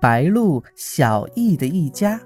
[0.00, 2.20] 白鹭、小易的一家。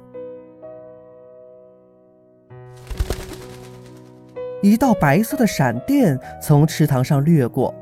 [4.63, 7.75] 一道白色的闪电从池塘上掠过，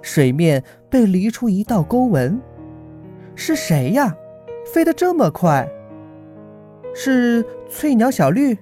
[0.00, 2.40] 水面被犁出一道沟纹。
[3.34, 4.14] 是谁呀？
[4.72, 5.68] 飞得这么快？
[6.94, 8.56] 是翠鸟小绿、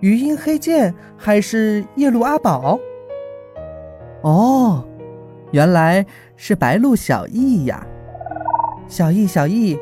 [0.00, 2.78] 鱼鹰黑剑，还是夜鹭阿宝？
[4.22, 4.84] 哦，
[5.52, 6.04] 原来
[6.34, 7.86] 是白鹭小易呀！
[8.92, 9.78] 小易，小易，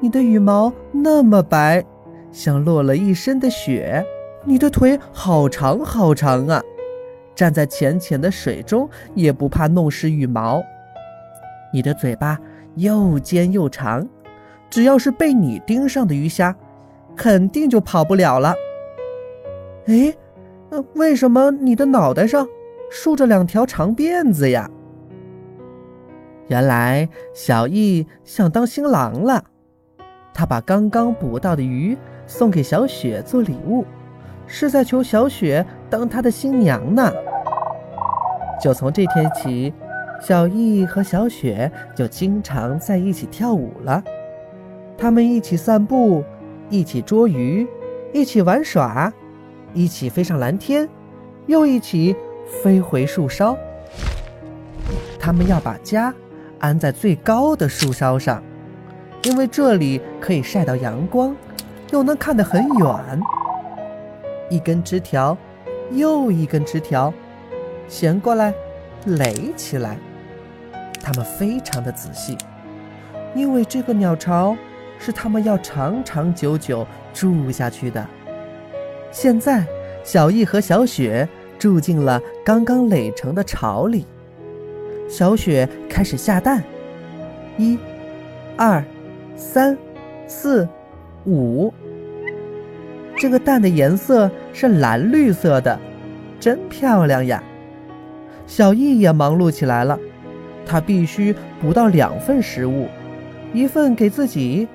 [0.00, 1.82] 你的羽毛那么白，
[2.30, 4.04] 像落了一身的雪。
[4.44, 6.62] 你的腿好长好长啊，
[7.34, 10.62] 站在浅浅的水中也不怕弄湿羽毛。
[11.72, 12.38] 你的嘴巴
[12.74, 14.06] 又尖又长，
[14.68, 16.54] 只要是被你盯上的鱼虾，
[17.16, 18.54] 肯定就跑不了了。
[19.86, 20.14] 哎，
[20.96, 22.46] 为什么你的脑袋上
[22.90, 24.70] 竖着两条长辫子呀？
[26.48, 29.44] 原来小易想当新郎了，
[30.32, 33.84] 他把刚刚捕到的鱼送给小雪做礼物。
[34.46, 37.10] 是在求小雪当他的新娘呢。
[38.60, 39.72] 就从这天起，
[40.20, 44.04] 小易和小雪就经常在一起跳舞了。
[44.98, 46.22] 他们一起散步，
[46.68, 47.66] 一起捉鱼，
[48.12, 49.10] 一起玩耍，
[49.72, 50.86] 一起飞上蓝天，
[51.46, 52.14] 又一起
[52.62, 53.56] 飞回树梢。
[55.18, 56.14] 他们要把家
[56.64, 58.42] 安在最高的树梢上，
[59.24, 61.36] 因为这里可以晒到阳光，
[61.92, 63.20] 又能看得很远。
[64.48, 65.36] 一根枝条，
[65.90, 67.12] 又一根枝条，
[67.86, 68.54] 衔过来，
[69.04, 69.98] 垒起来。
[71.02, 72.34] 他们非常的仔细，
[73.34, 74.56] 因为这个鸟巢
[74.98, 78.06] 是他们要长长久久住下去的。
[79.10, 79.66] 现在，
[80.02, 81.28] 小易和小雪
[81.58, 84.06] 住进了刚刚垒成的巢里。
[85.08, 86.62] 小雪开始下蛋，
[87.56, 87.78] 一、
[88.56, 88.84] 二、
[89.36, 89.76] 三、
[90.26, 90.68] 四、
[91.26, 91.72] 五。
[93.16, 95.78] 这个蛋的颜色是蓝绿色的，
[96.40, 97.42] 真漂亮呀！
[98.46, 99.98] 小易也忙碌起来了，
[100.66, 102.88] 他必须捕到两份食物，
[103.52, 104.66] 一份给自己，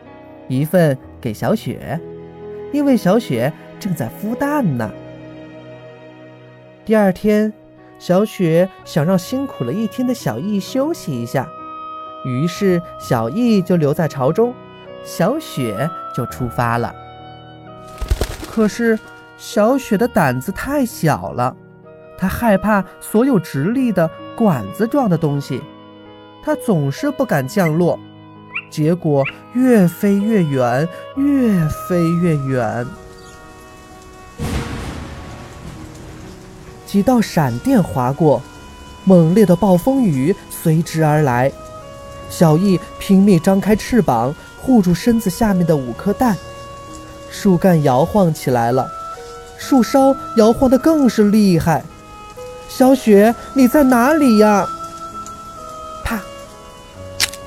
[0.48, 2.00] 一份给小雪，
[2.72, 4.90] 因为小雪正在孵蛋呢。
[6.86, 7.54] 第二天，
[8.00, 11.48] 小雪想让辛苦了一天的小易休息一下，
[12.26, 14.54] 于是小易就留在巢中，
[15.04, 16.96] 小雪就出发了。
[18.48, 18.98] 可是，
[19.38, 21.56] 小雪的胆子太小了，
[22.18, 25.62] 她害怕所有直立的管子状的东西，
[26.42, 28.00] 她总是不敢降落，
[28.70, 29.24] 结果
[29.54, 30.88] 越飞越远，
[31.18, 32.86] 越飞越远。
[36.90, 38.42] 几道闪电划过，
[39.04, 41.52] 猛烈的暴风雨随之而来。
[42.32, 46.36] 小易拼命张开翅膀，护住身子下面的五颗蛋。
[47.30, 48.90] 树干摇晃起来了，
[49.56, 51.84] 树梢摇晃得更是厉害。
[52.68, 54.68] 小雪，你在哪里呀？
[56.04, 56.20] 啪！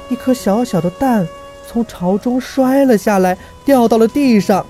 [0.09, 1.26] 一颗小小的蛋
[1.69, 4.64] 从巢中摔了下来，掉到了地上。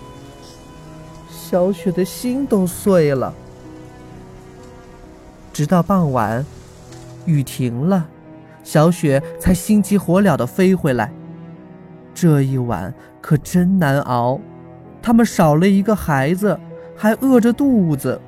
[1.31, 3.35] 小雪的心都碎了。
[5.53, 6.45] 直到傍晚，
[7.27, 8.09] 雨停了，
[8.63, 11.13] 小雪才心急火燎地飞回来。
[12.15, 14.41] 这一晚可真难熬。
[15.03, 16.59] 他们少了一个孩子，
[16.97, 18.21] 还饿着肚子。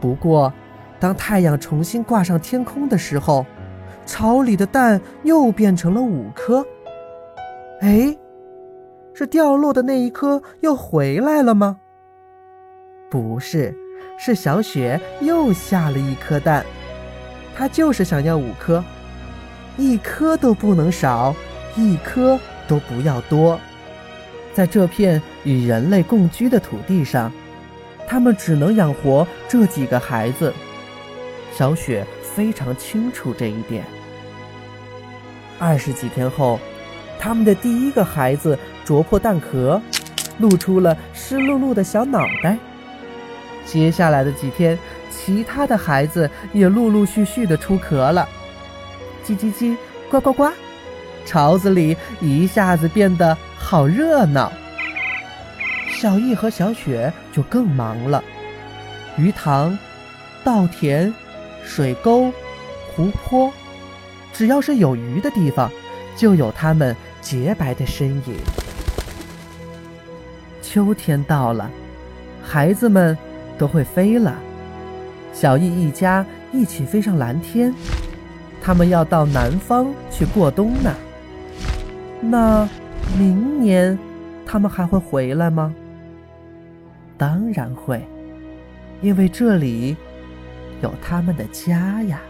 [0.00, 0.52] 不过，
[1.00, 3.46] 当太阳重新挂上天空的时候，
[4.04, 6.64] 巢里的蛋又变成了五颗。
[7.80, 8.14] 哎，
[9.14, 11.78] 是掉落的那一颗又回来了吗？
[13.10, 13.74] 不是，
[14.16, 16.64] 是小雪又下了一颗蛋。
[17.54, 18.82] 她就是想要五颗，
[19.76, 21.34] 一颗都不能少，
[21.76, 23.58] 一颗都不要多。
[24.52, 27.32] 在这片与人类共居的土地上，
[28.06, 30.52] 他们只能养活这几个孩子。
[31.52, 33.84] 小雪非常清楚这一点。
[35.58, 36.58] 二十几天后，
[37.18, 39.80] 他们的第一个孩子啄破蛋壳，
[40.38, 42.58] 露出了湿漉漉的小脑袋。
[43.64, 44.78] 接下来的几天，
[45.10, 48.28] 其他的孩子也陆陆续续的出壳了。
[49.26, 49.76] 叽叽叽，
[50.10, 50.50] 呱呱呱，
[51.24, 53.36] 巢子里一下子变得。
[53.56, 54.52] 好热闹，
[55.88, 58.22] 小易和小雪就更忙了。
[59.16, 59.76] 鱼塘、
[60.44, 61.12] 稻田、
[61.64, 62.30] 水沟、
[62.94, 63.50] 湖泊，
[64.34, 65.70] 只要是有鱼的地方，
[66.14, 68.36] 就有它们洁白的身影。
[70.60, 71.70] 秋天到了，
[72.42, 73.16] 孩子们
[73.58, 74.34] 都会飞了。
[75.32, 77.74] 小易一家一起飞上蓝天，
[78.62, 80.94] 他们要到南方去过冬呢。
[82.20, 82.68] 那
[83.18, 83.98] 明年
[84.46, 85.74] 他们还会回来吗？
[87.18, 88.02] 当然会，
[89.00, 89.96] 因为这里
[90.82, 92.20] 有他们的家呀。